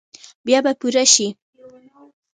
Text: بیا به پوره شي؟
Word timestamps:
بیا 0.45 0.59
به 0.65 0.71
پوره 0.79 1.03
شي؟ 1.13 1.27